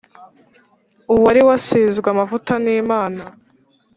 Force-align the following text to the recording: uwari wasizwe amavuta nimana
uwari 1.13 1.41
wasizwe 1.47 2.07
amavuta 2.13 2.51
nimana 2.63 3.21